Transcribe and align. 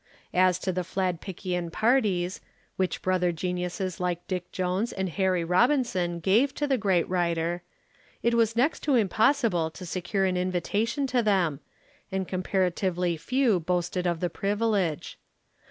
As 0.33 0.57
to 0.57 0.71
the 0.71 0.81
Fladpickian 0.81 1.71
parties, 1.71 2.41
which 2.75 3.03
brother 3.03 3.31
geniuses 3.31 3.99
like 3.99 4.25
Dick 4.27 4.51
Jones 4.51 4.91
and 4.91 5.09
Harry 5.09 5.43
Robinson 5.43 6.19
gave 6.19 6.55
to 6.55 6.65
the 6.65 6.75
great 6.79 7.07
writer, 7.07 7.61
it 8.23 8.33
was 8.33 8.55
next 8.55 8.79
to 8.79 8.95
impossible 8.95 9.69
to 9.69 9.85
secure 9.85 10.25
an 10.25 10.37
invitation 10.37 11.05
to 11.05 11.21
them, 11.21 11.59
and 12.11 12.27
comparatively 12.27 13.15
few 13.15 13.59
boasted 13.59 14.07
of 14.07 14.21
the 14.21 14.29
privilege. 14.31 15.19